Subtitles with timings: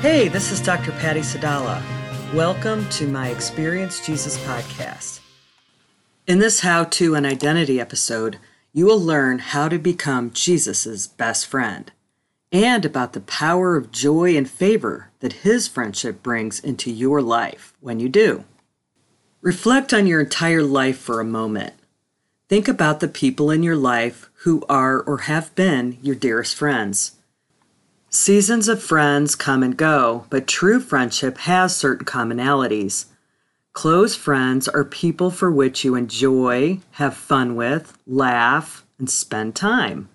[0.00, 0.92] Hey, this is Dr.
[0.92, 1.82] Patty Sadallah.
[2.32, 5.20] Welcome to my Experience Jesus podcast.
[6.26, 8.38] In this how to and identity episode,
[8.72, 11.92] you will learn how to become Jesus' best friend
[12.50, 17.74] and about the power of joy and favor that his friendship brings into your life
[17.80, 18.44] when you do.
[19.42, 21.74] Reflect on your entire life for a moment.
[22.48, 27.19] Think about the people in your life who are or have been your dearest friends.
[28.12, 33.04] Seasons of friends come and go, but true friendship has certain commonalities.
[33.72, 40.08] Close friends are people for which you enjoy, have fun with, laugh, and spend time.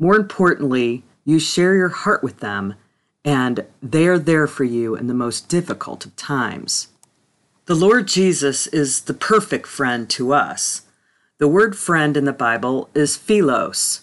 [0.00, 2.74] More importantly, you share your heart with them,
[3.24, 6.88] and they are there for you in the most difficult of times.
[7.66, 10.82] The Lord Jesus is the perfect friend to us.
[11.38, 14.00] The word friend in the Bible is philos.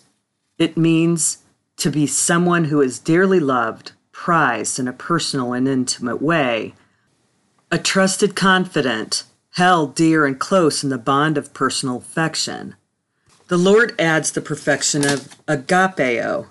[0.58, 1.40] It means
[1.78, 6.74] to be someone who is dearly loved, prized in a personal and intimate way,
[7.72, 12.76] a trusted confidant, held dear and close in the bond of personal affection.
[13.48, 16.48] The Lord adds the perfection of agapeo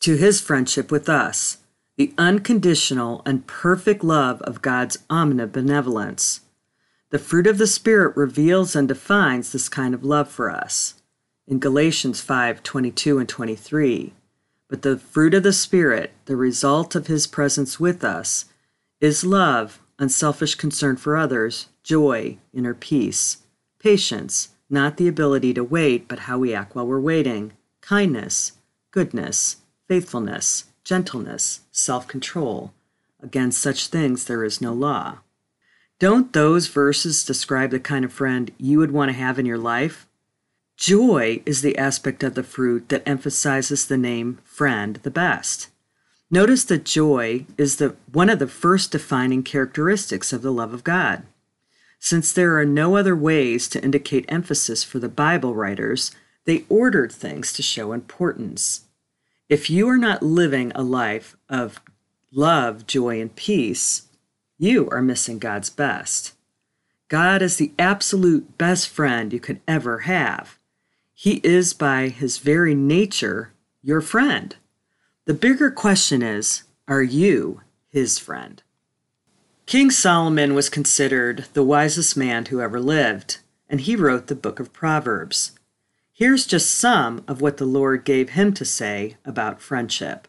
[0.00, 1.58] to his friendship with us,
[1.96, 6.40] the unconditional and perfect love of God's omnibenevolence.
[7.10, 10.94] The fruit of the Spirit reveals and defines this kind of love for us.
[11.46, 14.14] In Galatians 5 22 and 23,
[14.70, 18.44] but the fruit of the Spirit, the result of His presence with us,
[19.00, 23.38] is love, unselfish concern for others, joy, inner peace,
[23.80, 28.52] patience, not the ability to wait, but how we act while we're waiting, kindness,
[28.92, 29.56] goodness,
[29.88, 32.72] faithfulness, gentleness, self control.
[33.20, 35.18] Against such things there is no law.
[35.98, 39.58] Don't those verses describe the kind of friend you would want to have in your
[39.58, 40.06] life?
[40.80, 45.68] Joy is the aspect of the fruit that emphasizes the name friend the best.
[46.30, 50.82] Notice that joy is the one of the first defining characteristics of the love of
[50.82, 51.24] God.
[51.98, 56.12] Since there are no other ways to indicate emphasis for the Bible writers,
[56.46, 58.86] they ordered things to show importance.
[59.50, 61.78] If you are not living a life of
[62.32, 64.08] love, joy, and peace,
[64.56, 66.32] you are missing God's best.
[67.08, 70.56] God is the absolute best friend you could ever have.
[71.22, 74.56] He is, by his very nature, your friend.
[75.26, 77.60] The bigger question is are you
[77.90, 78.62] his friend?
[79.66, 84.60] King Solomon was considered the wisest man who ever lived, and he wrote the book
[84.60, 85.52] of Proverbs.
[86.10, 90.26] Here's just some of what the Lord gave him to say about friendship.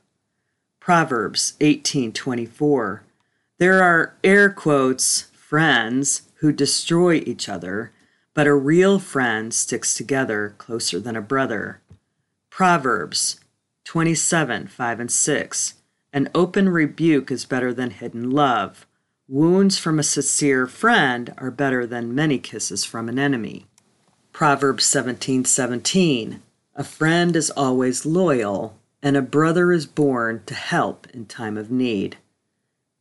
[0.81, 3.03] Proverbs 18:24
[3.59, 7.93] There are air quotes friends who destroy each other
[8.33, 11.81] but a real friend sticks together closer than a brother.
[12.49, 13.39] Proverbs
[13.85, 15.73] 27 5 and 6.
[16.13, 18.85] An open rebuke is better than hidden love.
[19.27, 23.65] Wounds from a sincere friend are better than many kisses from an enemy.
[24.33, 26.41] Proverbs 17 17.
[26.75, 31.71] A friend is always loyal, and a brother is born to help in time of
[31.71, 32.17] need.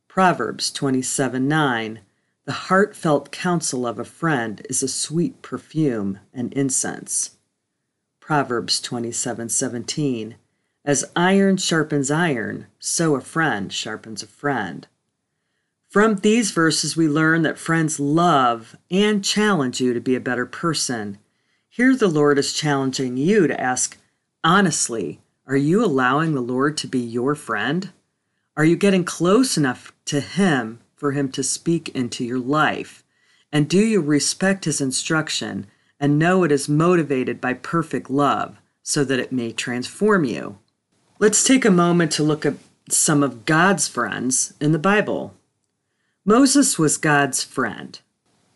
[0.07, 1.99] Proverbs 27 9.
[2.45, 7.37] The heartfelt counsel of a friend is a sweet perfume and incense.
[8.19, 10.35] Proverbs 27:17
[10.83, 14.87] As iron sharpens iron, so a friend sharpens a friend.
[15.87, 20.47] From these verses we learn that friends love and challenge you to be a better
[20.47, 21.19] person.
[21.69, 23.99] Here the Lord is challenging you to ask
[24.43, 27.91] honestly, are you allowing the Lord to be your friend?
[28.57, 33.03] Are you getting close enough to him for him to speak into your life?
[33.51, 35.65] And do you respect his instruction
[35.99, 40.59] and know it is motivated by perfect love so that it may transform you?
[41.17, 42.53] Let's take a moment to look at
[42.87, 45.33] some of God's friends in the Bible.
[46.23, 47.99] Moses was God's friend.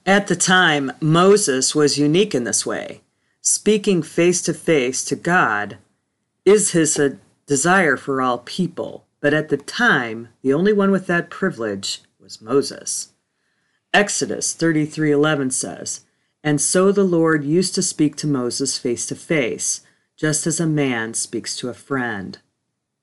[0.05, 3.01] At the time, Moses was unique in this way.
[3.41, 5.79] Speaking face to face to God
[6.45, 7.15] is his uh,
[7.47, 12.41] desire for all people, but at the time, the only one with that privilege was
[12.41, 13.09] Moses.
[13.93, 16.01] Exodus 33:11 says,
[16.43, 19.81] "And so the Lord used to speak to Moses face to face,
[20.17, 22.39] just as a man speaks to a friend."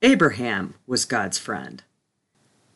[0.02, 1.84] Abraham was God's friend.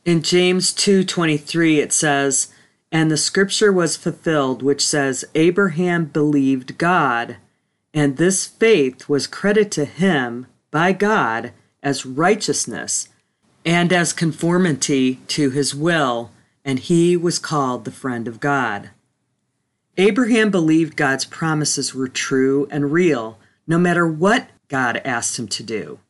[0.04, 2.46] In James 2:23 it says,
[2.93, 7.38] "And the scripture was fulfilled which says Abraham believed God,
[7.93, 11.50] and this faith was credited to him by God
[11.82, 13.08] as righteousness
[13.64, 16.31] and as conformity to his will."
[16.67, 18.91] And he was called the friend of God.
[19.97, 25.63] Abraham believed God's promises were true and real, no matter what God asked him to
[25.63, 26.01] do.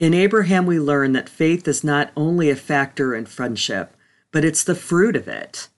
[0.00, 3.96] In Abraham, we learn that faith is not only a factor in friendship,
[4.32, 5.68] but it's the fruit of it.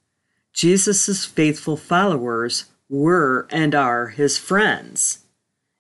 [0.54, 5.26] Jesus' faithful followers were and are his friends.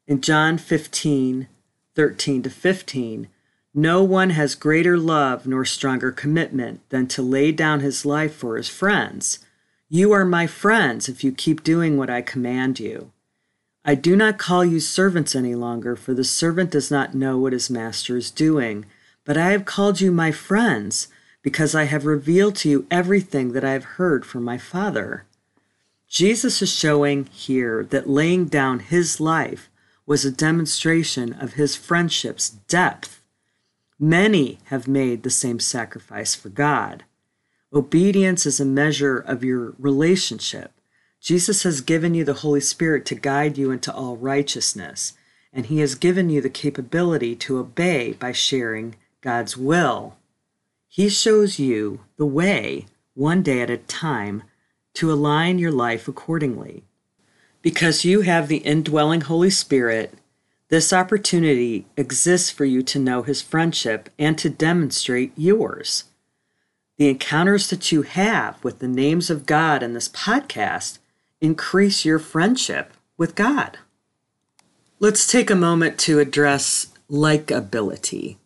[0.06, 1.48] In John 15,
[1.94, 3.28] 13 to 15,
[3.76, 8.56] no one has greater love nor stronger commitment than to lay down his life for
[8.56, 9.40] his friends.
[9.90, 13.12] You are my friends if you keep doing what I command you.
[13.84, 17.52] I do not call you servants any longer, for the servant does not know what
[17.52, 18.86] his master is doing.
[19.26, 21.08] But I have called you my friends,
[21.42, 25.26] because I have revealed to you everything that I have heard from my Father.
[26.08, 29.68] Jesus is showing here that laying down his life
[30.06, 33.15] was a demonstration of his friendship's depth.
[33.98, 37.04] Many have made the same sacrifice for God.
[37.72, 40.72] Obedience is a measure of your relationship.
[41.20, 45.14] Jesus has given you the Holy Spirit to guide you into all righteousness,
[45.52, 50.16] and He has given you the capability to obey by sharing God's will.
[50.88, 54.42] He shows you the way, one day at a time,
[54.94, 56.84] to align your life accordingly.
[57.62, 60.14] Because you have the indwelling Holy Spirit,
[60.68, 66.04] this opportunity exists for you to know His friendship and to demonstrate yours.
[66.98, 70.98] The encounters that you have with the names of God in this podcast
[71.40, 73.78] increase your friendship with God.
[74.98, 78.36] Let's take a moment to address likability.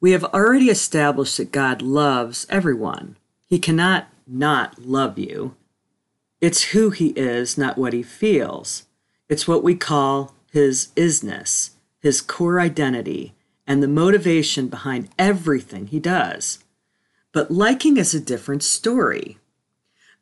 [0.00, 3.16] We have already established that God loves everyone.
[3.46, 5.54] He cannot not love you.
[6.40, 8.84] It's who he is, not what he feels.
[9.28, 11.70] It's what we call his isness,
[12.00, 13.34] his core identity,
[13.66, 16.60] and the motivation behind everything he does.
[17.32, 19.38] But liking is a different story.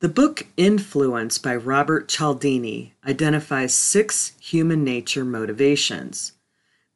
[0.01, 6.33] The book Influence by Robert Cialdini identifies six human nature motivations.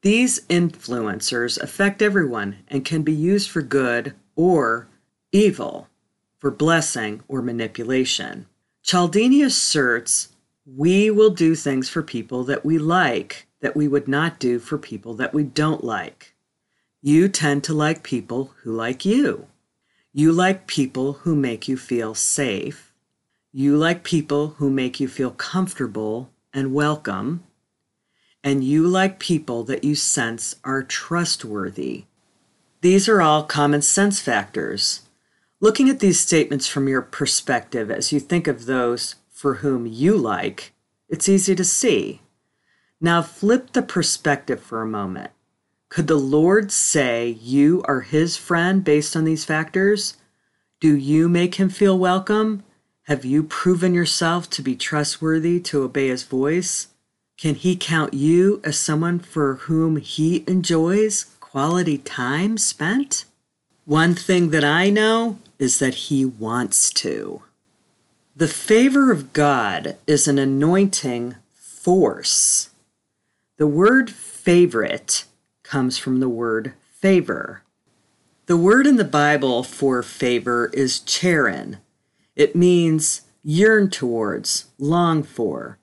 [0.03, 4.89] These influencers affect everyone and can be used for good or
[5.33, 5.89] evil,
[6.39, 8.47] for blessing or manipulation.
[8.83, 10.29] Cialdini asserts
[10.77, 14.79] we will do things for people that we like that we would not do for
[14.79, 16.35] people that we don't like.
[17.01, 19.47] You tend to like people who like you.
[20.13, 22.89] You like people who make you feel safe
[23.53, 27.43] you like people who make you feel comfortable and welcome.
[28.45, 32.05] And you like people that you sense are trustworthy.
[32.83, 35.03] These are all common sense factors.
[35.61, 40.17] Looking at these statements from your perspective as you think of those for whom you
[40.17, 40.73] like,
[41.09, 42.21] it's easy to see.
[43.01, 45.31] Now flip the perspective for a moment.
[45.89, 50.17] Could the Lord say you are his friend based on these factors?
[50.81, 52.65] Do you make him feel welcome?
[53.05, 56.89] Have you proven yourself to be trustworthy to obey his voice?
[57.37, 63.25] Can he count you as someone for whom he enjoys quality time spent?
[63.85, 67.43] One thing that I know is that he wants to.
[68.39, 72.71] The favor of God is an anointing force.
[73.57, 75.25] The word favorite
[75.65, 77.63] comes from the word favor.
[78.47, 81.79] The word in the Bible for favor is charin,
[82.37, 85.81] it means yearn towards, long for.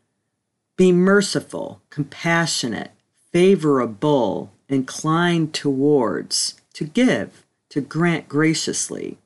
[0.78, 2.92] Be merciful, compassionate,
[3.34, 9.18] favorable, inclined towards, to give, to grant graciously.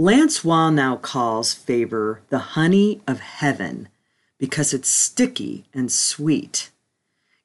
[0.00, 3.88] Lance Wallnau calls favor the honey of heaven
[4.38, 6.70] because it's sticky and sweet.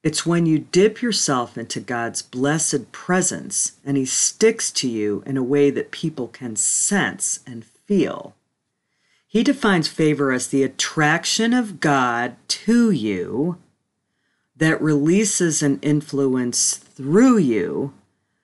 [0.03, 5.35] It's when you dip yourself into God's blessed presence and He sticks to you in
[5.35, 8.35] a way that people can sense and feel.
[9.27, 13.57] He defines favor as the attraction of God to you
[14.55, 17.95] that releases an influence through you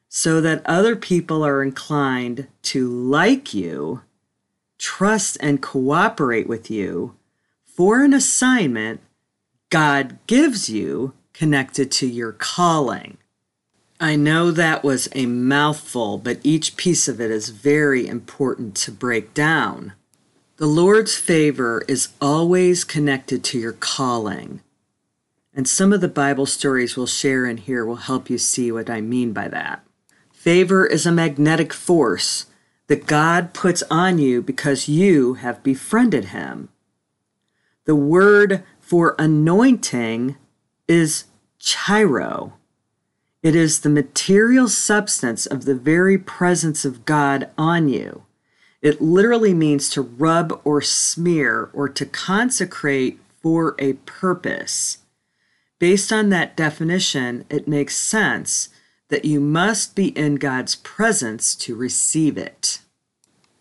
[0.10, 4.01] so that other people are inclined to like you,
[4.80, 7.16] trust, and cooperate with you
[7.63, 9.00] for an assignment
[9.70, 13.18] God gives you connected to your calling.
[14.00, 18.92] I know that was a mouthful, but each piece of it is very important to
[18.92, 19.94] break down.
[20.58, 24.62] The Lord's favor is always connected to your calling.
[25.54, 28.89] And some of the Bible stories we'll share in here will help you see what
[28.89, 29.84] I mean by that.
[30.39, 32.46] Favor is a magnetic force
[32.88, 36.69] that God puts on you because you have befriended Him.
[37.84, 40.38] The word for anointing
[40.88, 41.25] is
[41.60, 42.53] chiro.
[43.43, 48.24] It is the material substance of the very presence of God on you.
[48.81, 55.00] It literally means to rub or smear or to consecrate for a purpose.
[55.79, 58.69] Based on that definition, it makes sense
[59.10, 62.80] that you must be in God's presence to receive it.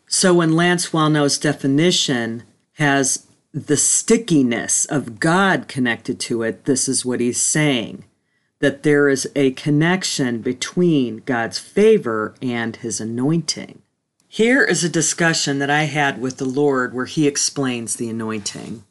[0.07, 7.05] So when Lance Wallnau's definition has the stickiness of God connected to it, this is
[7.05, 8.05] what he's saying
[8.61, 13.83] that there is a connection between God's favor and his anointing.
[14.26, 18.85] Here is a discussion that I had with the Lord where he explains the anointing.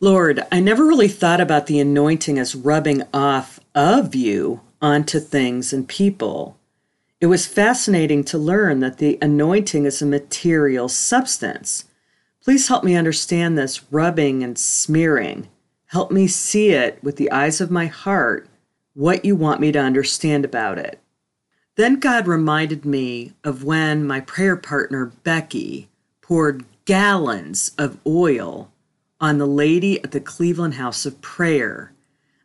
[0.00, 5.72] Lord, I never really thought about the anointing as rubbing off of you onto things
[5.72, 6.56] and people.
[7.20, 11.84] It was fascinating to learn that the anointing is a material substance.
[12.42, 15.48] Please help me understand this rubbing and smearing.
[15.86, 18.48] Help me see it with the eyes of my heart,
[18.94, 20.98] what you want me to understand about it.
[21.76, 25.88] Then God reminded me of when my prayer partner, Becky,
[26.22, 28.70] poured gallons of oil
[29.20, 31.92] on the lady at the Cleveland House of Prayer.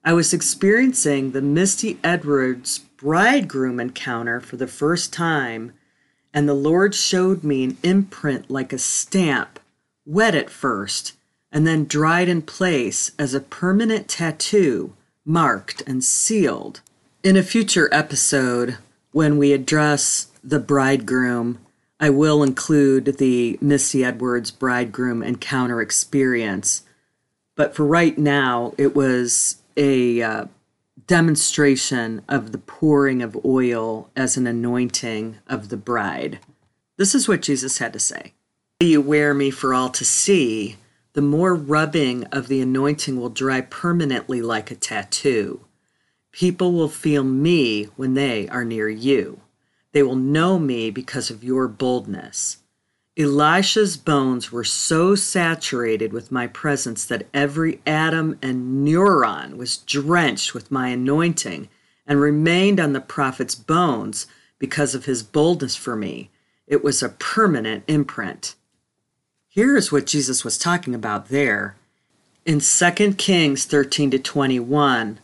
[0.07, 5.74] I was experiencing the Misty Edwards bridegroom encounter for the first time,
[6.31, 9.59] and the Lord showed me an imprint like a stamp,
[10.05, 11.13] wet at first,
[11.51, 14.93] and then dried in place as a permanent tattoo,
[15.25, 16.81] marked and sealed.
[17.24, 18.77] In a future episode,
[19.12, 21.57] when we address the bridegroom,
[22.00, 26.83] I will include the Misty Edwards bridegroom encounter experience.
[27.55, 30.46] But for right now, it was a uh,
[31.08, 36.39] demonstration of the pouring of oil as an anointing of the bride.
[36.98, 38.34] This is what Jesus had to say
[38.79, 40.77] You wear me for all to see,
[41.13, 45.62] the more rubbing of the anointing will dry permanently like a tattoo.
[46.32, 49.39] People will feel me when they are near you.
[49.94, 52.58] They will know me because of your boldness.
[53.17, 60.53] Elisha's bones were so saturated with my presence that every atom and neuron was drenched
[60.53, 61.69] with my anointing
[62.05, 64.27] and remained on the prophet's bones
[64.60, 66.29] because of his boldness for me.
[66.67, 68.55] It was a permanent imprint.
[69.48, 71.77] Here is what Jesus was talking about there.
[72.45, 75.19] In 2 Kings 13 to 21,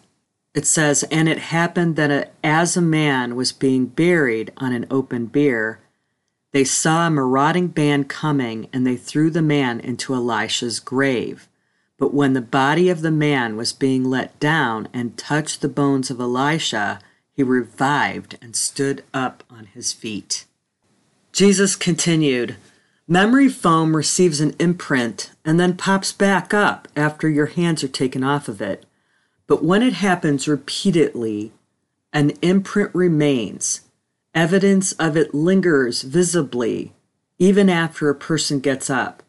[0.53, 5.25] it says, And it happened that as a man was being buried on an open
[5.25, 5.81] bier,
[6.51, 11.47] they saw a marauding band coming, and they threw the man into Elisha's grave.
[11.97, 16.09] But when the body of the man was being let down and touched the bones
[16.09, 16.99] of Elisha,
[17.31, 20.45] he revived and stood up on his feet.
[21.31, 22.57] Jesus continued,
[23.07, 28.23] Memory foam receives an imprint and then pops back up after your hands are taken
[28.23, 28.85] off of it.
[29.47, 31.51] But when it happens repeatedly,
[32.13, 33.81] an imprint remains.
[34.33, 36.93] Evidence of it lingers visibly
[37.37, 39.23] even after a person gets up.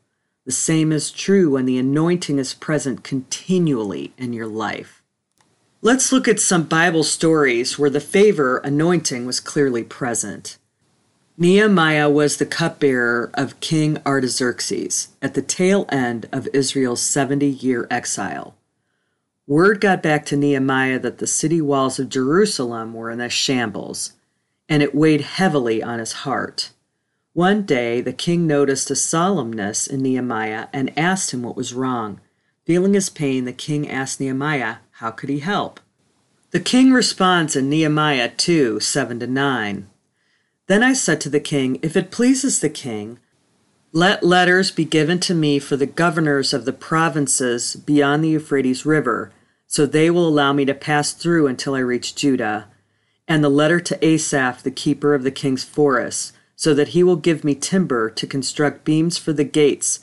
[0.44, 5.02] The same is true when the anointing is present continually in your life.
[5.80, 10.58] Let's look at some Bible stories where the favor anointing was clearly present.
[11.38, 17.86] Nehemiah was the cupbearer of King Artaxerxes at the tail end of Israel's 70 year
[17.90, 18.54] exile.
[19.46, 24.12] Word got back to Nehemiah that the city walls of Jerusalem were in a shambles,
[24.68, 26.70] and it weighed heavily on his heart.
[27.34, 32.20] One day the king noticed a solemnness in Nehemiah and asked him what was wrong.
[32.66, 35.80] Feeling his pain, the king asked Nehemiah how could he help.
[36.50, 39.88] The king responds in Nehemiah 2 7 to 9.
[40.66, 43.18] Then I said to the king, If it pleases the king,
[43.92, 48.86] let letters be given to me for the governors of the provinces beyond the Euphrates
[48.86, 49.32] River,
[49.66, 52.68] so they will allow me to pass through until I reach Judah,
[53.28, 57.16] and the letter to Asaph, the keeper of the king's forests, so that he will
[57.16, 60.00] give me timber to construct beams for the gates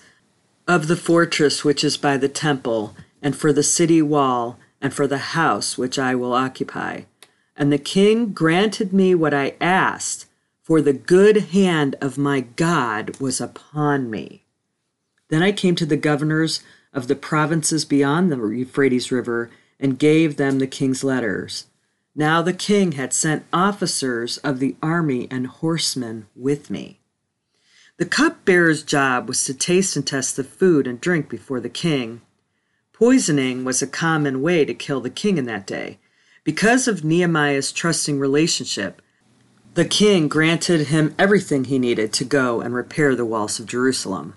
[0.68, 5.08] of the fortress which is by the temple, and for the city wall, and for
[5.08, 7.02] the house which I will occupy.
[7.56, 10.28] And the king granted me what I asked
[10.62, 14.44] for the good hand of my God was upon me.
[15.30, 16.62] Then I came to the governors
[16.94, 19.50] of the provinces beyond the Euphrates River
[19.80, 21.66] and gave them the king's letters.
[22.16, 27.00] Now the king had sent officers of the army and horsemen with me.
[27.98, 32.22] The cupbearer's job was to taste and test the food and drink before the king.
[32.94, 36.00] Poisoning was a common way to kill the king in that day.
[36.44, 39.02] Because of Nehemiah's trusting relationship,
[39.76, 44.36] the king granted him everything he needed to go and repair the walls of Jerusalem.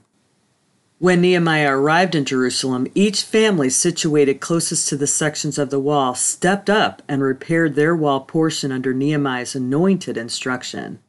[1.02, 6.14] When Nehemiah arrived in Jerusalem, each family situated closest to the sections of the wall
[6.14, 11.00] stepped up and repaired their wall portion under Nehemiah's anointed instruction.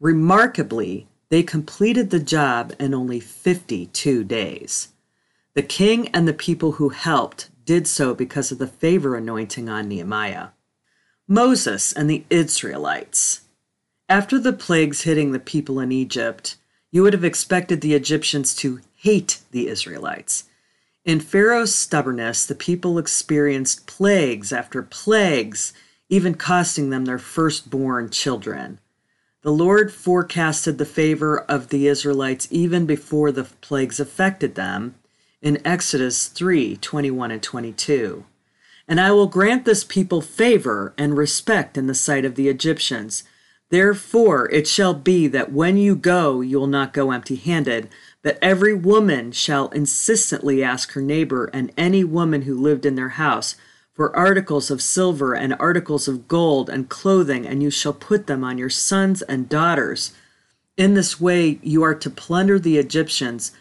[0.00, 4.94] Remarkably, they completed the job in only 52 days.
[5.52, 9.88] The king and the people who helped did so because of the favor anointing on
[9.88, 10.48] Nehemiah.
[11.28, 13.42] Moses and the Israelites.
[14.08, 16.56] After the plagues hitting the people in Egypt,
[16.90, 20.44] you would have expected the Egyptians to hate the Israelites.
[21.04, 25.72] In Pharaoh's stubbornness, the people experienced plagues after plagues,
[26.08, 28.78] even costing them their firstborn children.
[29.42, 34.96] The Lord forecasted the favor of the Israelites even before the plagues affected them
[35.40, 38.24] in Exodus 3 21 and 22.
[38.88, 43.22] And I will grant this people favor and respect in the sight of the Egyptians.
[43.70, 47.88] Therefore it shall be that when you go, you will not go empty handed,
[48.28, 53.08] but every woman shall insistently ask her neighbor and any woman who lived in their
[53.16, 53.56] house
[53.94, 58.44] for articles of silver and articles of gold and clothing, and you shall put them
[58.44, 60.12] on your sons and daughters.
[60.76, 63.52] In this way you are to plunder the Egyptians,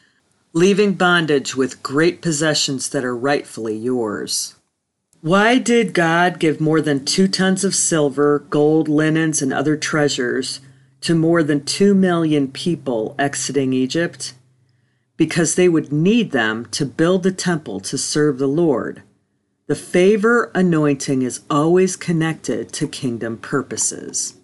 [0.51, 4.55] leaving bondage with great possessions that are rightfully yours.
[5.21, 10.59] Why did God give more than two tons of silver, gold, linens, and other treasures
[10.99, 14.33] to more than two million people exiting Egypt?
[15.17, 19.03] Because they would need them to build the temple to serve the Lord.
[19.67, 24.35] The favor anointing is always connected to kingdom purposes.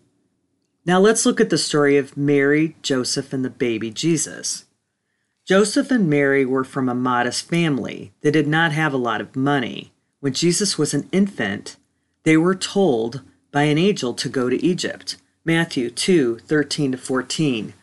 [0.85, 4.65] Now let's look at the story of Mary, Joseph, and the baby Jesus.
[5.45, 8.11] Joseph and Mary were from a modest family.
[8.21, 9.93] They did not have a lot of money.
[10.19, 11.77] When Jesus was an infant,
[12.23, 15.17] they were told by an angel to go to Egypt.
[15.45, 17.73] Matthew 2 13 to 14.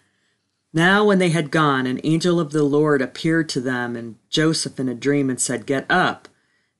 [0.72, 4.78] Now, when they had gone, an angel of the Lord appeared to them and Joseph
[4.78, 6.28] in a dream and said, Get up,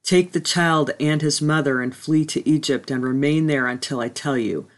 [0.05, 4.09] take the child and his mother, and flee to Egypt, and remain there until I
[4.09, 4.69] tell you.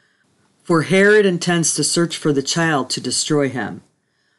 [0.62, 3.82] For Herod intends to search for the child to destroy him.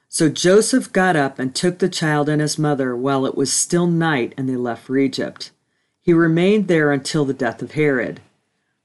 [0.10, 3.88] So Joseph got up and took the child and his mother while it was still
[3.88, 5.51] night, and they left for Egypt.
[6.01, 8.22] He remained there until the death of Herod.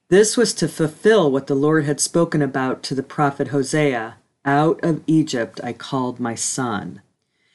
[0.09, 4.17] This was to fulfill what the Lord had spoken about to the prophet Hosea
[4.49, 7.03] Out of Egypt I called my son.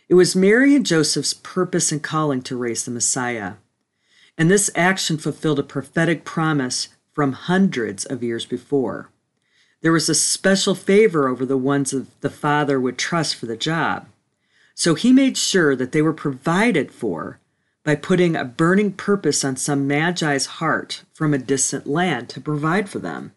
[0.09, 3.53] It was Mary and Joseph's purpose and calling to raise the Messiah.
[4.37, 9.09] And this action fulfilled a prophetic promise from hundreds of years before.
[9.81, 13.57] There was a special favor over the ones that the Father would trust for the
[13.57, 14.05] job.
[14.75, 17.39] So he made sure that they were provided for
[17.83, 22.87] by putting a burning purpose on some magi's heart from a distant land to provide
[22.87, 23.31] for them.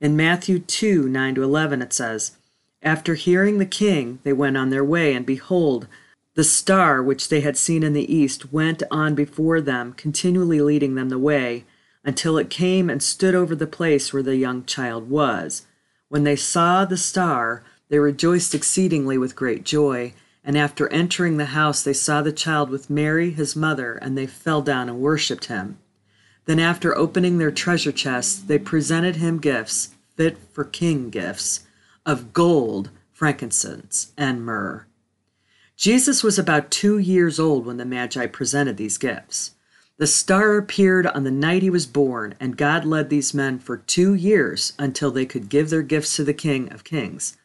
[0.00, 2.38] In Matthew 2 9 to 11, it says,
[2.82, 5.86] After hearing the king, they went on their way, and behold,
[6.34, 10.96] the star which they had seen in the east went on before them, continually leading
[10.96, 11.64] them the way,
[12.04, 15.66] until it came and stood over the place where the young child was.
[16.08, 20.14] When they saw the star, they rejoiced exceedingly with great joy.
[20.44, 24.26] And after entering the house, they saw the child with Mary, his mother, and they
[24.26, 25.78] fell down and worshipped him.
[26.46, 31.60] Then, after opening their treasure chests, they presented him gifts fit for king gifts
[32.04, 34.86] of gold, frankincense, and myrrh.
[35.76, 39.52] Jesus was about two years old when the Magi presented these gifts.
[39.98, 43.76] The star appeared on the night he was born, and God led these men for
[43.76, 47.36] two years until they could give their gifts to the King of Kings.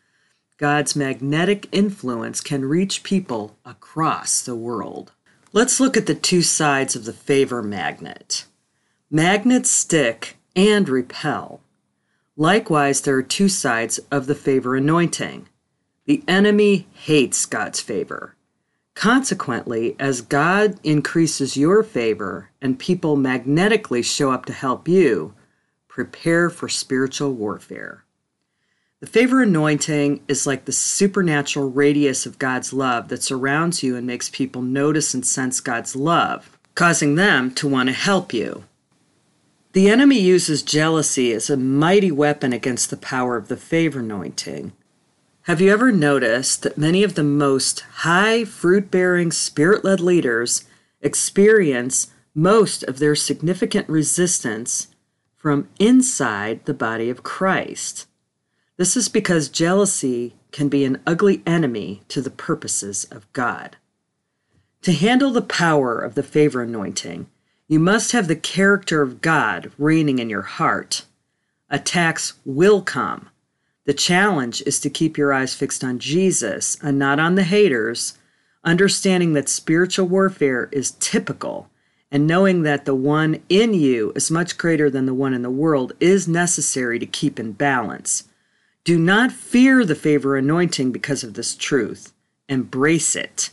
[0.57, 5.11] God's magnetic influence can reach people across the world.
[5.53, 8.45] Let's look at the two sides of the favor magnet.
[9.11, 11.61] Magnets stick and repel.
[12.39, 15.49] Likewise, there are two sides of the favor anointing.
[16.05, 18.35] The enemy hates God's favor.
[18.93, 25.33] Consequently, as God increases your favor and people magnetically show up to help you,
[25.87, 28.05] prepare for spiritual warfare.
[28.99, 34.05] The favor anointing is like the supernatural radius of God's love that surrounds you and
[34.05, 38.63] makes people notice and sense God's love, causing them to want to help you.
[39.77, 44.73] The enemy uses jealousy as a mighty weapon against the power of the favor anointing.
[45.43, 50.65] Have you ever noticed that many of the most high fruit bearing spirit led leaders
[50.99, 54.87] experience most of their significant resistance
[55.35, 58.07] from inside the body of Christ?
[58.77, 63.77] This is because jealousy can be an ugly enemy to the purposes of God.
[64.81, 67.27] To handle the power of the favor anointing,
[67.67, 71.05] you must have the character of God reigning in your heart.
[71.69, 73.29] Attacks will come.
[73.85, 78.17] The challenge is to keep your eyes fixed on Jesus and not on the haters,
[78.63, 81.69] understanding that spiritual warfare is typical
[82.11, 85.49] and knowing that the one in you is much greater than the one in the
[85.49, 88.23] world is necessary to keep in balance.
[88.83, 92.13] Do not fear the favor anointing because of this truth.
[92.47, 93.49] Embrace it.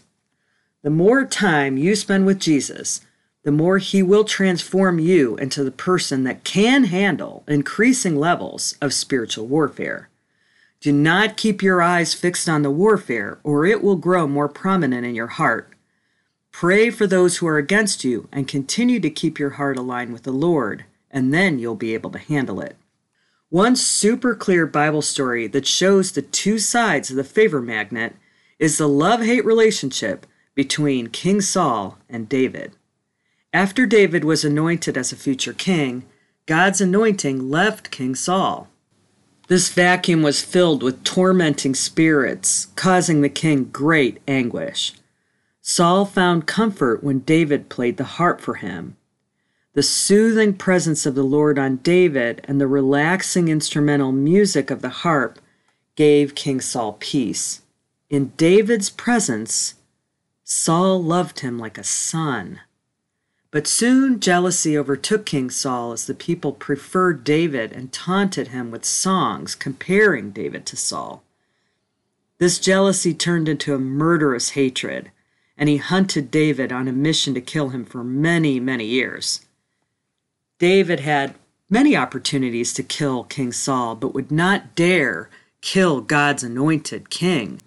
[0.82, 3.00] The more time you spend with Jesus,
[3.44, 8.92] the more He will transform you into the person that can handle increasing levels of
[8.92, 10.08] spiritual warfare.
[10.80, 15.06] Do not keep your eyes fixed on the warfare, or it will grow more prominent
[15.06, 15.70] in your heart.
[16.52, 20.22] Pray for those who are against you and continue to keep your heart aligned with
[20.22, 22.76] the Lord, and then you'll be able to handle it.
[23.50, 28.16] One super clear Bible story that shows the two sides of the favor magnet
[28.58, 32.72] is the love hate relationship between King Saul and David.
[33.54, 36.04] After David was anointed as a future king,
[36.46, 38.68] God's anointing left King Saul.
[39.46, 44.94] This vacuum was filled with tormenting spirits, causing the king great anguish.
[45.62, 48.96] Saul found comfort when David played the harp for him.
[49.74, 54.88] The soothing presence of the Lord on David and the relaxing instrumental music of the
[54.88, 55.38] harp
[55.94, 57.62] gave King Saul peace.
[58.10, 59.76] In David's presence,
[60.42, 62.58] Saul loved him like a son.
[63.54, 68.84] But soon jealousy overtook King Saul as the people preferred David and taunted him with
[68.84, 71.22] songs comparing David to Saul.
[72.38, 75.12] This jealousy turned into a murderous hatred,
[75.56, 79.46] and he hunted David on a mission to kill him for many, many years.
[80.58, 81.36] David had
[81.70, 87.60] many opportunities to kill King Saul, but would not dare kill God's anointed king.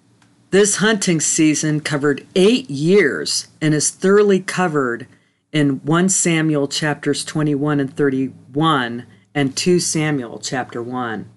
[0.52, 5.08] This hunting season covered eight years and is thoroughly covered
[5.52, 11.30] in 1 Samuel chapters 21 and 31 and 2 Samuel chapter 1.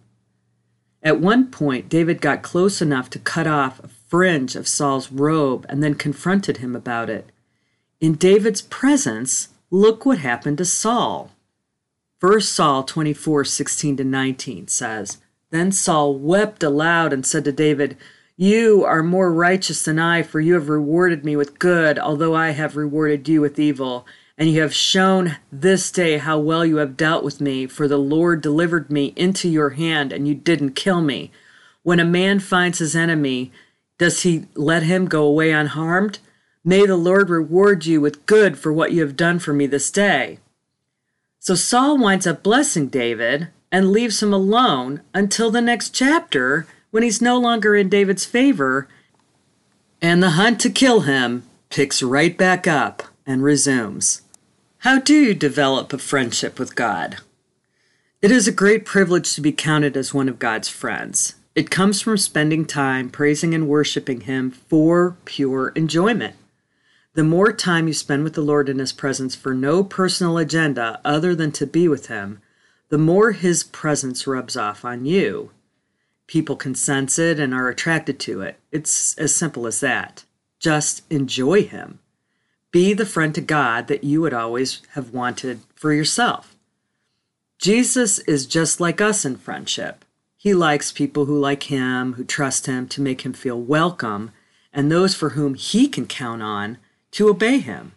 [1.02, 5.64] At one point, David got close enough to cut off a fringe of Saul's robe
[5.68, 7.30] and then confronted him about it.
[8.00, 11.30] In David's presence, look what happened to Saul.
[12.20, 15.18] 1 Saul 24 16 to 19 says,
[15.50, 17.96] Then Saul wept aloud and said to David,
[18.42, 22.52] You are more righteous than I, for you have rewarded me with good, although I
[22.52, 24.06] have rewarded you with evil.
[24.38, 27.98] And you have shown this day how well you have dealt with me, for the
[27.98, 31.30] Lord delivered me into your hand, and you didn't kill me.
[31.82, 33.52] When a man finds his enemy,
[33.98, 36.20] does he let him go away unharmed?
[36.64, 39.90] May the Lord reward you with good for what you have done for me this
[39.90, 40.38] day.
[41.40, 47.02] So Saul winds up blessing David and leaves him alone until the next chapter when
[47.02, 48.88] he's no longer in David's favor,
[50.02, 54.22] and the hunt to kill him picks right back up and resumes.
[54.78, 57.18] How do you develop a friendship with God?
[58.22, 61.34] It is a great privilege to be counted as one of God's friends.
[61.54, 66.36] It comes from spending time praising and worshiping Him for pure enjoyment.
[67.14, 71.00] The more time you spend with the Lord in His presence for no personal agenda
[71.04, 72.40] other than to be with Him,
[72.88, 75.50] the more His presence rubs off on you.
[76.30, 78.60] People can sense it and are attracted to it.
[78.70, 80.24] It's as simple as that.
[80.60, 81.98] Just enjoy Him.
[82.70, 86.54] Be the friend to God that you would always have wanted for yourself.
[87.58, 90.04] Jesus is just like us in friendship.
[90.36, 94.30] He likes people who like Him, who trust Him to make Him feel welcome,
[94.72, 96.78] and those for whom He can count on
[97.10, 97.92] to obey him.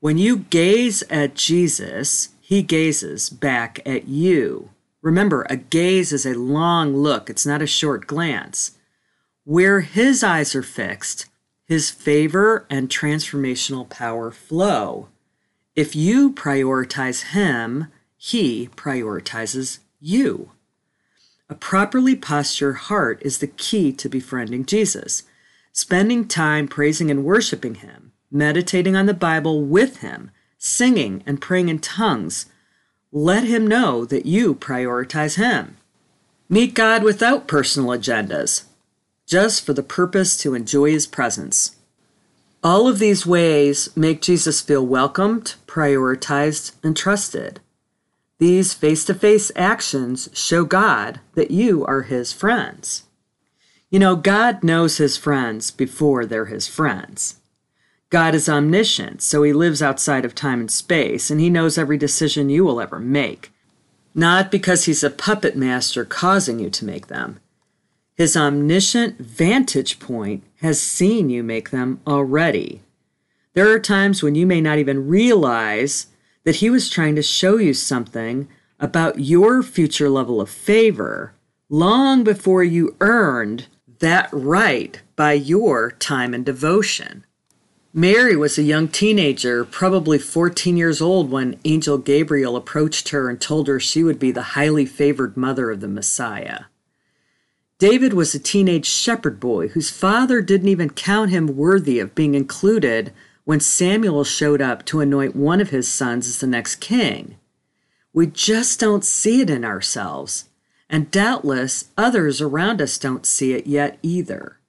[0.00, 4.70] When you gaze at Jesus, he gazes back at you.
[5.02, 8.72] Remember, a gaze is a long look, it's not a short glance.
[9.44, 11.26] Where his eyes are fixed,
[11.64, 15.08] his favor and transformational power flow.
[15.74, 17.86] If you prioritize him,
[18.16, 20.52] he prioritizes you.
[21.48, 25.22] A properly postured heart is the key to befriending Jesus.
[25.72, 31.68] Spending time praising and worshiping him meditating on the Bible with him, singing and praying
[31.68, 32.46] in tongues.
[33.12, 35.76] Let him know that you prioritize him.
[36.48, 38.64] Meet God without personal agendas,
[39.26, 41.76] just for the purpose to enjoy his presence.
[42.62, 47.58] All of these ways make Jesus feel welcomed, prioritized, and trusted.
[48.38, 53.04] These face to face actions show God that you are his friends.
[53.90, 57.39] You know, God knows his friends before they're his friends.
[58.10, 61.96] God is omniscient, so he lives outside of time and space, and he knows every
[61.96, 63.52] decision you will ever make.
[64.14, 67.38] Not because he's a puppet master causing you to make them.
[68.16, 72.82] His omniscient vantage point has seen you make them already.
[73.54, 76.08] There are times when you may not even realize
[76.44, 78.48] that he was trying to show you something
[78.80, 81.32] about your future level of favor
[81.68, 83.68] long before you earned
[84.00, 87.24] that right by your time and devotion.
[87.92, 93.40] Mary was a young teenager, probably 14 years old, when Angel Gabriel approached her and
[93.40, 96.66] told her she would be the highly favored mother of the Messiah.
[97.78, 102.36] David was a teenage shepherd boy whose father didn't even count him worthy of being
[102.36, 103.12] included
[103.44, 107.38] when Samuel showed up to anoint one of his sons as the next king.
[108.12, 110.48] We just don't see it in ourselves,
[110.88, 114.59] and doubtless others around us don't see it yet either.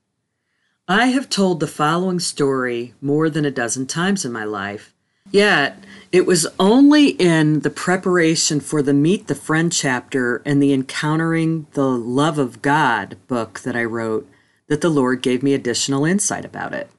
[0.92, 4.94] I have told the following story more than a dozen times in my life,
[5.32, 10.74] yet it was only in the preparation for the Meet the Friend chapter and the
[10.74, 14.30] Encountering the Love of God book that I wrote
[14.68, 16.90] that the Lord gave me additional insight about it.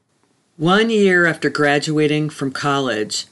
[0.56, 3.26] One year after graduating from college,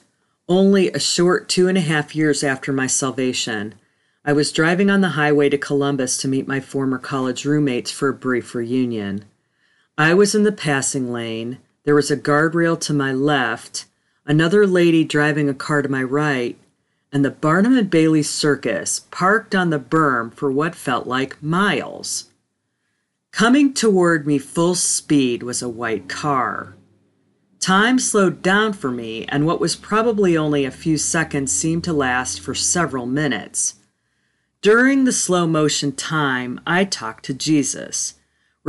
[0.46, 3.76] only a short two and a half years after my salvation,
[4.26, 8.10] I was driving on the highway to Columbus to meet my former college roommates for
[8.10, 9.24] a brief reunion.
[9.98, 11.58] I was in the passing lane.
[11.84, 13.86] There was a guardrail to my left,
[14.24, 16.58] another lady driving a car to my right,
[17.12, 22.30] and the Barnum and Bailey Circus parked on the berm for what felt like miles.
[23.32, 26.76] Coming toward me full speed was a white car.
[27.60, 31.92] Time slowed down for me, and what was probably only a few seconds seemed to
[31.92, 33.74] last for several minutes.
[34.62, 38.14] During the slow motion time, I talked to Jesus,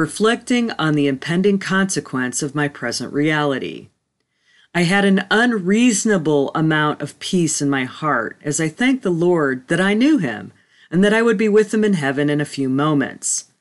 [0.01, 3.87] reflecting on the impending consequence of my present reality.
[4.73, 9.67] I had an unreasonable amount of peace in my heart as I thanked the Lord
[9.67, 10.53] that I knew him
[10.89, 13.51] and that I would be with him in heaven in a few moments.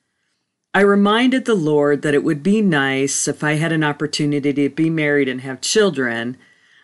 [0.73, 4.71] I reminded the Lord that it would be nice if I had an opportunity to
[4.71, 6.39] be married and have children,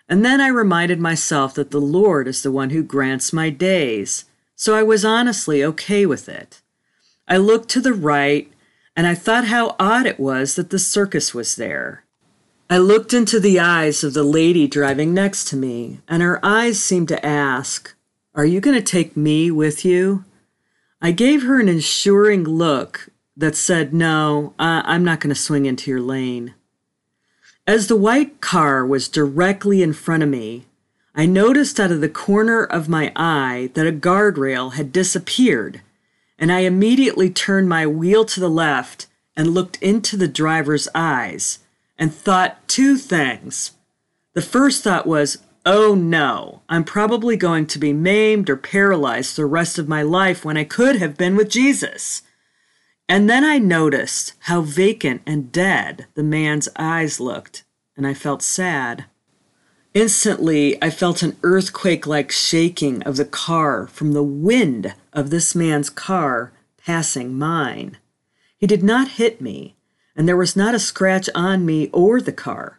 [0.06, 4.26] and then I reminded myself that the Lord is the one who grants my days,
[4.54, 6.60] so I was honestly okay with it.
[7.26, 8.52] I looked to the right,
[8.96, 12.04] and I thought how odd it was that the circus was there.
[12.68, 16.82] I looked into the eyes of the lady driving next to me, and her eyes
[16.82, 17.94] seemed to ask,
[18.34, 20.24] Are you going to take me with you?
[21.00, 25.90] I gave her an assuring look that said, No, I'm not going to swing into
[25.90, 26.54] your lane.
[27.66, 30.66] As the white car was directly in front of me,
[31.14, 35.82] I noticed out of the corner of my eye that a guardrail had disappeared,
[36.38, 41.60] and I immediately turned my wheel to the left and looked into the driver's eyes
[41.98, 43.72] and thought two things.
[44.34, 49.46] The first thought was, oh no, I'm probably going to be maimed or paralyzed the
[49.46, 52.22] rest of my life when I could have been with Jesus.
[53.08, 57.64] And then I noticed how vacant and dead the man's eyes looked,
[57.96, 59.06] and I felt sad.
[59.94, 65.56] Instantly, I felt an earthquake like shaking of the car from the wind of this
[65.56, 67.96] man's car passing mine.
[68.56, 69.74] He did not hit me,
[70.14, 72.78] and there was not a scratch on me or the car.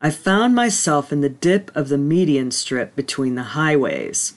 [0.00, 4.34] I found myself in the dip of the median strip between the highways.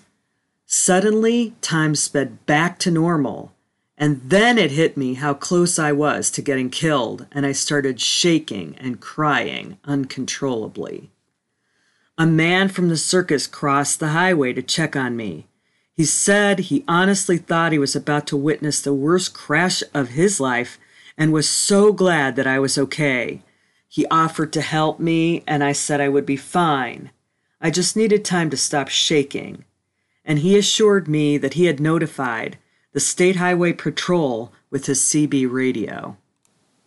[0.65, 3.53] Suddenly, time sped back to normal
[4.01, 7.99] and then it hit me how close I was to getting killed, and I started
[7.99, 11.11] shaking and crying uncontrollably.
[12.17, 15.47] A man from the circus crossed the highway to check on me.
[15.99, 20.39] He said he honestly thought he was about to witness the worst crash of his
[20.39, 20.79] life
[21.17, 23.41] and was so glad that I was okay.
[23.89, 27.11] He offered to help me, and I said I would be fine.
[27.59, 29.65] I just needed time to stop shaking.
[30.23, 32.57] And he assured me that he had notified
[32.93, 36.15] the State Highway Patrol with his CB radio.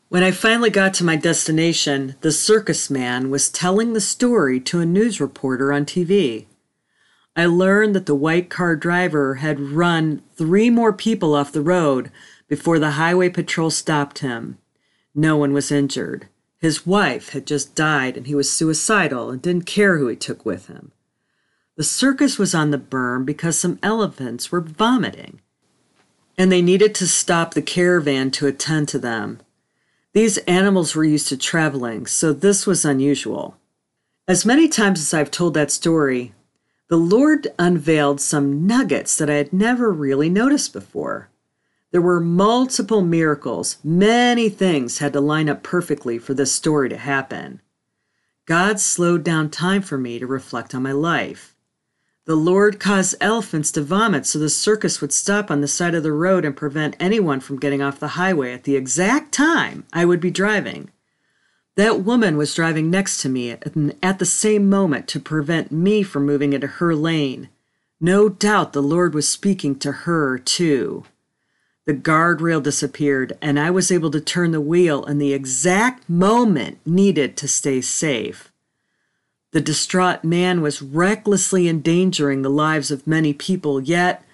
[0.08, 4.80] When I finally got to my destination, the circus man was telling the story to
[4.80, 6.46] a news reporter on TV.
[7.34, 12.10] I learned that the white car driver had run three more people off the road
[12.46, 14.58] before the highway patrol stopped him.
[15.14, 16.28] No one was injured.
[16.58, 20.44] His wife had just died and he was suicidal and didn't care who he took
[20.44, 20.92] with him.
[21.76, 25.40] The circus was on the berm because some elephants were vomiting
[26.36, 29.40] and they needed to stop the caravan to attend to them.
[30.12, 33.56] These animals were used to traveling, so this was unusual.
[34.28, 36.32] As many times as I've told that story,
[36.92, 41.30] the Lord unveiled some nuggets that I had never really noticed before.
[41.90, 46.98] There were multiple miracles, many things had to line up perfectly for this story to
[46.98, 47.62] happen.
[48.44, 51.56] God slowed down time for me to reflect on my life.
[52.26, 56.02] The Lord caused elephants to vomit so the circus would stop on the side of
[56.02, 60.04] the road and prevent anyone from getting off the highway at the exact time I
[60.04, 60.90] would be driving.
[61.76, 66.26] That woman was driving next to me at the same moment to prevent me from
[66.26, 67.48] moving into her lane.
[68.00, 71.04] No doubt the Lord was speaking to her, too.
[71.86, 76.78] The guardrail disappeared, and I was able to turn the wheel in the exact moment
[76.84, 78.52] needed to stay safe.
[79.52, 84.24] The distraught man was recklessly endangering the lives of many people, yet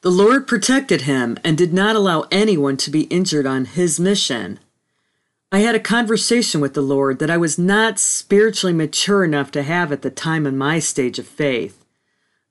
[0.00, 4.58] the Lord protected him and did not allow anyone to be injured on his mission.
[5.52, 9.64] I had a conversation with the Lord that I was not spiritually mature enough to
[9.64, 11.84] have at the time in my stage of faith.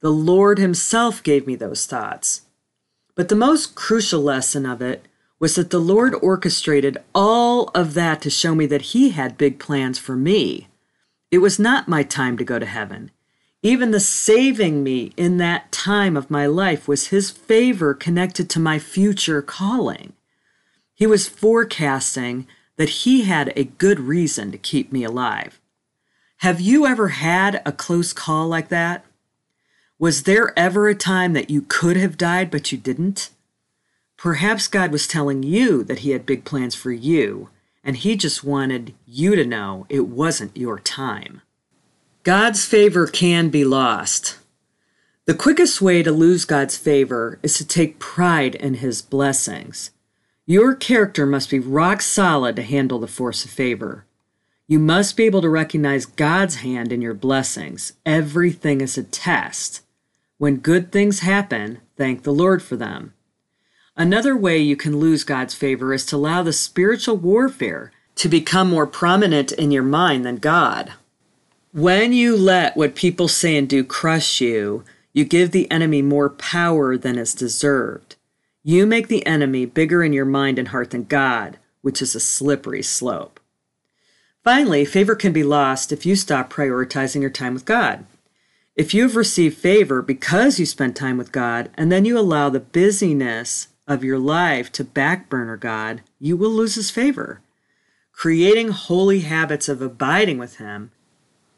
[0.01, 2.41] The Lord Himself gave me those thoughts.
[3.15, 5.05] But the most crucial lesson of it
[5.39, 9.59] was that the Lord orchestrated all of that to show me that He had big
[9.59, 10.67] plans for me.
[11.31, 13.11] It was not my time to go to heaven.
[13.63, 18.59] Even the saving me in that time of my life was His favor connected to
[18.59, 20.11] my future calling.
[20.93, 22.45] He was forecasting
[22.79, 25.59] that he had a good reason to keep me alive.
[26.37, 29.03] Have you ever had a close call like that?
[29.99, 33.31] Was there ever a time that you could have died but you didn't?
[34.15, 37.49] Perhaps God was telling you that He had big plans for you,
[37.83, 41.41] and He just wanted you to know it wasn't your time.
[42.23, 44.37] God's favor can be lost.
[45.25, 49.91] The quickest way to lose God's favor is to take pride in His blessings.
[50.49, 54.05] Your character must be rock solid to handle the force of favor.
[54.67, 57.93] You must be able to recognize God's hand in your blessings.
[58.03, 59.83] Everything is a test.
[60.39, 63.13] When good things happen, thank the Lord for them.
[63.95, 68.71] Another way you can lose God's favor is to allow the spiritual warfare to become
[68.71, 70.93] more prominent in your mind than God.
[71.73, 74.83] When you let what people say and do crush you,
[75.13, 78.15] you give the enemy more power than is deserved.
[78.63, 82.19] You make the enemy bigger in your mind and heart than God, which is a
[82.19, 83.39] slippery slope.
[84.43, 88.05] Finally, favor can be lost if you stop prioritizing your time with God.
[88.75, 92.49] If you have received favor because you spent time with God and then you allow
[92.49, 97.41] the busyness of your life to backburner God, you will lose his favor.
[98.11, 100.91] Creating holy habits of abiding with him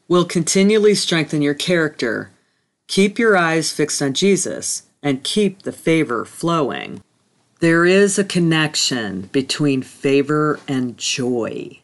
[0.08, 2.32] will continually strengthen your character.
[2.88, 7.02] Keep your eyes fixed on Jesus and keep the favor flowing.
[7.60, 11.82] There is a connection between favor and joy.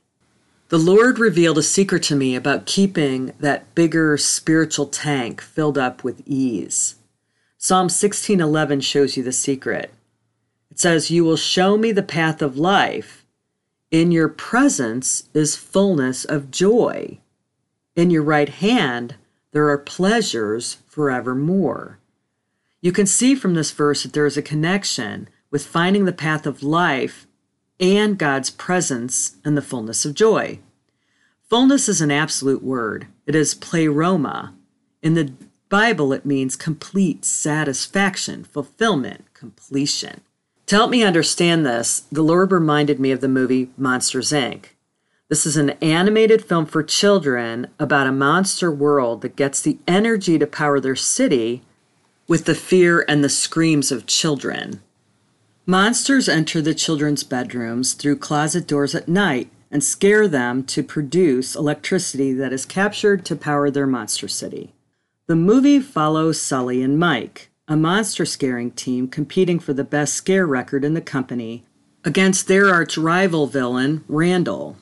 [0.70, 6.04] The Lord revealed a secret to me about keeping that bigger spiritual tank filled up
[6.04, 6.96] with ease.
[7.58, 9.94] Psalm 16:11 shows you the secret.
[10.70, 13.24] It says, "You will show me the path of life.
[13.92, 17.20] In your presence is fullness of joy.
[17.96, 19.16] In your right hand
[19.52, 22.00] there are pleasures forevermore."
[22.82, 26.46] You can see from this verse that there is a connection with finding the path
[26.46, 27.26] of life
[27.80, 30.60] and God's presence and the fullness of joy.
[31.50, 33.08] Fullness is an absolute word.
[33.26, 34.54] It is pleroma.
[35.02, 35.32] In the
[35.70, 40.22] Bible, it means complete satisfaction, fulfillment, completion.
[40.68, 44.66] To help me understand this, the Lord reminded me of the movie Monsters, Inc.
[45.30, 50.38] This is an animated film for children about a monster world that gets the energy
[50.38, 51.64] to power their city
[52.28, 54.82] with the fear and the screams of children.
[55.66, 61.56] Monsters enter the children's bedrooms through closet doors at night and scare them to produce
[61.56, 64.74] electricity that is captured to power their monster city.
[65.28, 70.48] The movie follows Sully and Mike, a monster scaring team competing for the best scare
[70.48, 71.66] record in the company,
[72.06, 74.78] against their arch rival villain, Randall.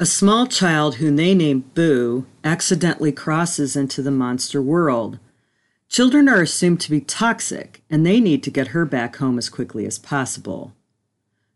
[0.00, 5.20] A small child whom they name Boo accidentally crosses into the monster world
[5.92, 9.50] Children are assumed to be toxic, and they need to get her back home as
[9.50, 10.72] quickly as possible.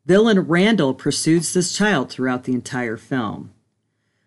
[0.04, 3.54] Villain Randall pursues this child throughout the entire film.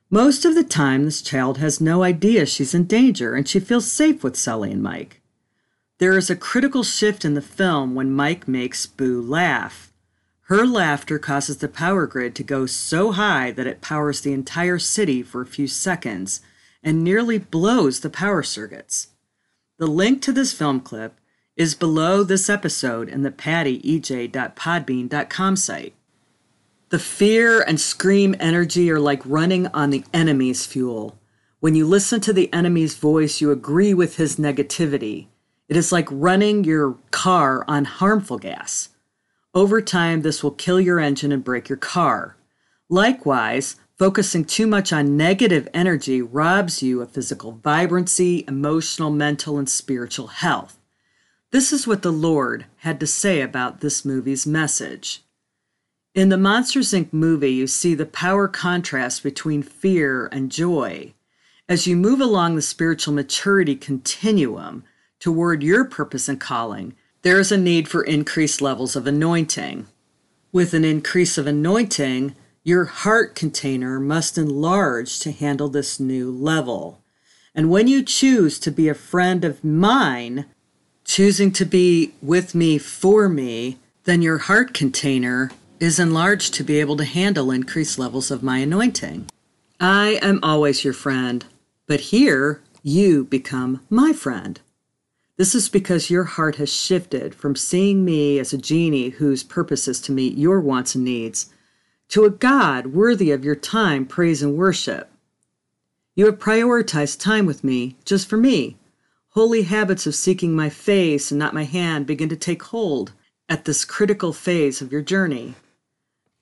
[0.10, 3.92] Most of the time, this child has no idea she's in danger and she feels
[3.92, 5.22] safe with Sully and Mike.
[6.00, 9.94] There is a critical shift in the film when Mike makes Boo laugh.
[10.46, 14.80] Her laughter causes the power grid to go so high that it powers the entire
[14.80, 16.42] city for a few seconds
[16.82, 19.09] and nearly blows the power circuits.
[19.80, 21.22] The link to this film clip
[21.56, 25.94] is below this episode in the pattyej.podbean.com site.
[26.90, 31.18] The fear and scream energy are like running on the enemy's fuel.
[31.62, 35.28] When you listen to the enemy's voice, you agree with his negativity.
[35.70, 38.90] It is like running your car on harmful gas.
[39.54, 42.36] Over time, this will kill your engine and break your car.
[42.90, 49.70] Likewise, Focusing too much on negative energy robs you of physical vibrancy, emotional, mental, and
[49.70, 50.80] spiritual health.
[51.52, 55.22] This is what the Lord had to say about this movie's message.
[56.16, 57.12] In the Monsters Inc.
[57.12, 61.14] movie, you see the power contrast between fear and joy.
[61.68, 64.86] As you move along the spiritual maturity continuum
[65.20, 69.88] toward your purpose and calling, there is a need for increased levels of anointing.
[70.54, 72.34] With an increase of anointing,
[72.70, 77.02] your heart container must enlarge to handle this new level.
[77.56, 80.46] And when you choose to be a friend of mine,
[81.04, 85.50] choosing to be with me for me, then your heart container
[85.80, 89.28] is enlarged to be able to handle increased levels of my anointing.
[89.80, 91.44] I am always your friend,
[91.88, 94.62] but here you become my friend.
[95.38, 99.88] This is because your heart has shifted from seeing me as a genie whose purpose
[99.88, 101.50] is to meet your wants and needs
[102.10, 105.10] to a God worthy of your time, praise, and worship.
[106.16, 108.78] You have prioritized time with me just for me.
[109.30, 113.14] Holy habits of seeking my face and not my hand begin to take hold
[113.48, 115.56] at this critical phase of your journey.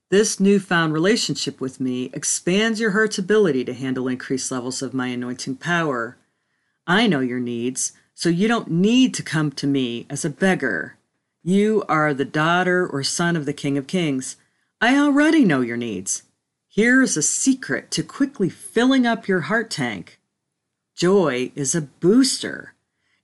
[0.09, 5.07] This newfound relationship with me expands your heart's ability to handle increased levels of my
[5.07, 6.17] anointing power.
[6.87, 10.95] I know your needs, so you don't need to come to me as a beggar.
[11.43, 14.37] You are the daughter or son of the King of Kings.
[14.79, 16.21] I already know your needs.
[16.67, 20.19] Here is a secret to quickly filling up your heart tank.
[20.95, 22.75] Joy is a booster.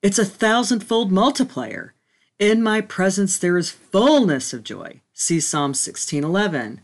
[0.01, 1.93] It's a thousandfold multiplier.
[2.39, 5.01] In my presence there is fullness of joy.
[5.13, 6.79] See Psalm 16:11.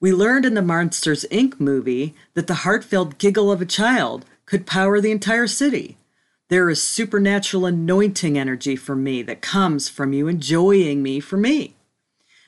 [0.00, 1.60] We learned in the Monsters Inc.
[1.60, 5.98] movie that the heart-filled giggle of a child could power the entire city.
[6.48, 11.73] There is supernatural anointing energy for me that comes from you enjoying me for me.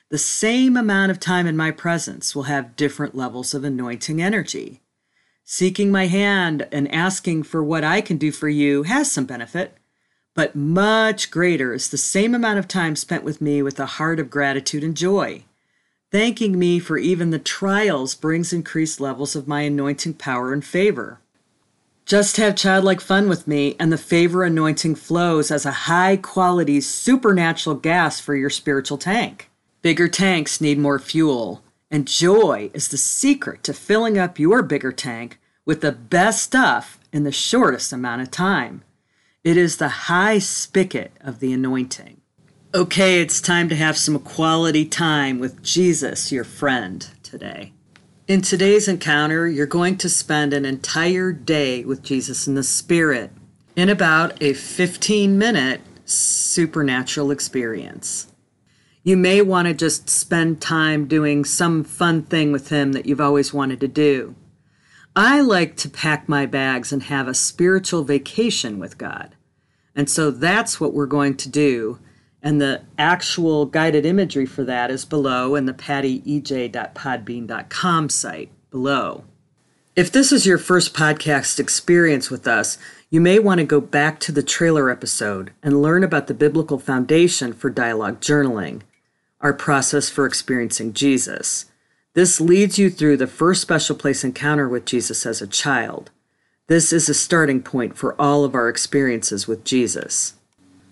[0.09, 4.81] The same amount of time in my presence will have different levels of anointing energy.
[5.43, 9.75] Seeking my hand and asking for what I can do for you has some benefit,
[10.33, 14.21] but much greater is the same amount of time spent with me with a heart
[14.21, 15.43] of gratitude and joy.
[16.09, 21.19] Thanking me for even the trials brings increased levels of my anointing power and favor.
[22.05, 26.79] Just have childlike fun with me, and the favor anointing flows as a high quality
[26.79, 29.49] supernatural gas for your spiritual tank.
[29.81, 34.91] Bigger tanks need more fuel, and joy is the secret to filling up your bigger
[34.91, 38.83] tank with the best stuff in the shortest amount of time.
[39.43, 42.21] It is the high spigot of the anointing.
[42.73, 47.71] Okay, it's time to have some quality time with Jesus, your friend, today.
[48.27, 53.31] In today's encounter, you're going to spend an entire day with Jesus in the Spirit
[53.75, 58.27] in about a 15 minute supernatural experience.
[59.07, 63.21] You may want to just spend time doing some fun thing with Him that you've
[63.21, 64.35] always wanted to do.
[65.15, 69.33] I like to pack my bags and have a spiritual vacation with God.
[69.95, 71.99] And so that's what we're going to do
[72.43, 79.23] and the actual guided imagery for that is below in the pattyej.podbean.com site below.
[79.95, 82.77] If this is your first podcast experience with us,
[83.09, 86.77] you may want to go back to the trailer episode and learn about the biblical
[86.77, 88.81] foundation for dialogue journaling,
[89.41, 91.65] our process for experiencing Jesus.
[92.13, 96.09] This leads you through the first special place encounter with Jesus as a child.
[96.67, 100.33] This is a starting point for all of our experiences with Jesus.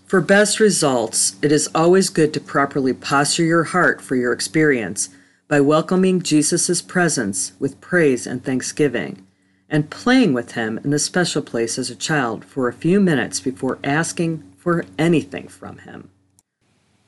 [0.06, 5.10] For best results, it is always good to properly posture your heart for your experience
[5.48, 9.26] by welcoming Jesus' presence with praise and thanksgiving,
[9.68, 13.40] and playing with him in the special place as a child for a few minutes
[13.40, 16.10] before asking for anything from him.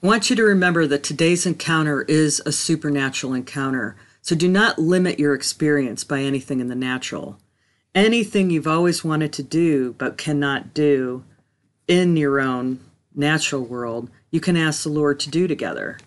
[0.03, 4.77] I want you to remember that today's encounter is a supernatural encounter, so do not
[4.77, 7.39] limit your experience by anything in the natural.
[7.95, 11.23] Anything you've always wanted to do but cannot do
[11.87, 12.79] in your own
[13.15, 15.97] natural world, you can ask the Lord to do together.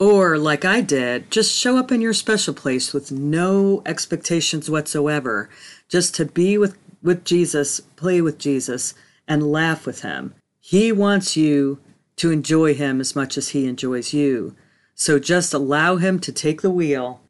[0.00, 5.48] Or, like I did, just show up in your special place with no expectations whatsoever,
[5.88, 8.92] just to be with, with Jesus, play with Jesus,
[9.28, 10.34] and laugh with him.
[10.58, 11.78] He wants you
[12.20, 14.54] to enjoy him as much as he enjoys you.
[14.94, 17.22] So just allow him to take the wheel.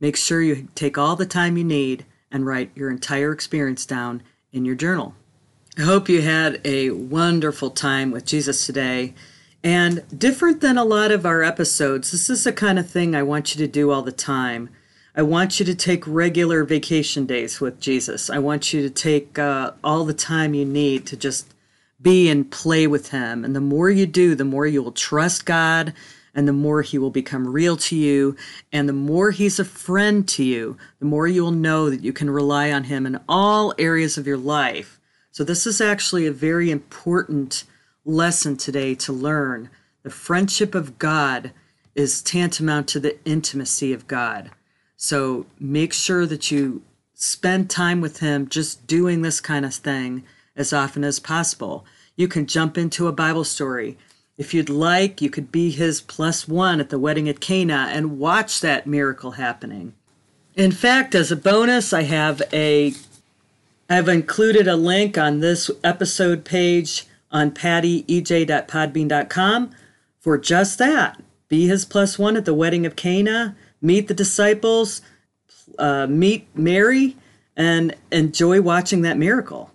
[0.00, 4.22] Make sure you take all the time you need and write your entire experience down
[4.52, 5.14] in your journal.
[5.78, 9.14] I hope you had a wonderful time with Jesus today.
[9.62, 13.22] And different than a lot of our episodes, this is the kind of thing I
[13.22, 14.68] want you to do all the time.
[15.16, 18.28] I want you to take regular vacation days with Jesus.
[18.28, 21.53] I want you to take uh, all the time you need to just
[22.04, 23.44] be and play with Him.
[23.44, 25.92] And the more you do, the more you will trust God,
[26.36, 28.36] and the more He will become real to you.
[28.72, 32.12] And the more He's a friend to you, the more you will know that you
[32.12, 35.00] can rely on Him in all areas of your life
[35.34, 37.64] so, this is actually a very important
[38.04, 39.68] lesson today to learn.
[40.04, 41.50] The friendship of God
[41.96, 44.52] is tantamount to the intimacy of God.
[44.96, 46.82] So, make sure that you
[47.14, 50.22] spend time with Him just doing this kind of thing
[50.54, 51.84] as often as possible.
[52.16, 53.98] You can jump into a Bible story.
[54.36, 58.18] If you'd like, you could be his plus one at the wedding at Cana and
[58.18, 59.94] watch that miracle happening.
[60.54, 62.94] In fact, as a bonus, I have a
[63.88, 69.70] I've included a link on this episode page on pattyej.podbean.com
[70.20, 75.02] for just that be his plus one at the wedding of Cana, meet the disciples,
[75.78, 77.16] uh, meet Mary,
[77.56, 79.70] and enjoy watching that miracle.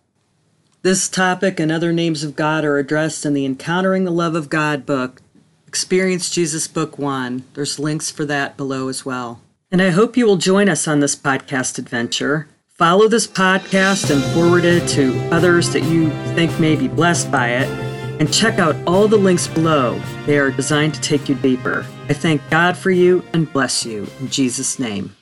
[0.81, 4.47] This topic and other names of God are addressed in the Encountering the Love of
[4.47, 5.21] God book,
[5.67, 7.43] Experience Jesus Book 1.
[7.53, 9.41] There's links for that below as well.
[9.73, 12.47] And I hope you will join us on this podcast adventure.
[12.69, 17.49] Follow this podcast and forward it to others that you think may be blessed by
[17.49, 17.67] it.
[18.21, 20.01] And check out all the links below.
[20.25, 21.85] They are designed to take you deeper.
[22.07, 25.13] I thank God for you and bless you in Jesus' name.